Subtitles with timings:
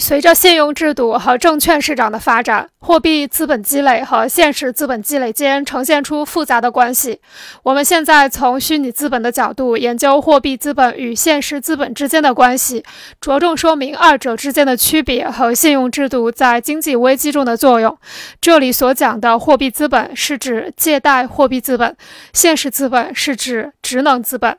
[0.00, 7.20] 随着信用制度和证券市场的发展货币资本积累和现实资本积累间呈现出复杂的关系。
[7.64, 12.84] 我们现在从虚拟资本的角度研究货币资本与现实资本之间的关系
[13.20, 17.98] 着重说明二者之间的区别和信用制度在经济危机中的作用。
[18.40, 21.96] 这里所讲的货币资本是指借贷货币资本
[22.32, 24.58] 现实资本是指职能资本。